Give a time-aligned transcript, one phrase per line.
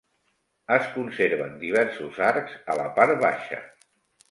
[0.77, 3.63] Es conserven diversos arcs a la part baixa.